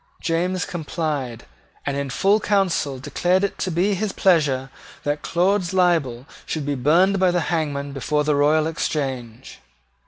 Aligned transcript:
James 0.19 0.65
complied, 0.65 1.45
and 1.85 1.95
in 1.95 2.09
full 2.09 2.39
council 2.39 2.97
declared 2.97 3.43
it 3.43 3.59
to 3.59 3.69
be 3.69 3.93
his 3.93 4.11
pleasure 4.11 4.71
that 5.03 5.21
Claude's 5.21 5.73
libel 5.75 6.25
should 6.43 6.65
be 6.65 6.73
burned 6.73 7.19
by 7.19 7.29
the 7.29 7.39
hangman 7.53 7.91
before 7.93 8.23
the 8.23 8.33
Royal 8.35 8.65
Exchange. 8.65 9.59